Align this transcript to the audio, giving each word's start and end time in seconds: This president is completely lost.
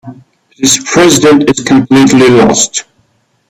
This 0.57 0.79
president 0.91 1.47
is 1.47 1.63
completely 1.63 2.27
lost. 2.29 2.85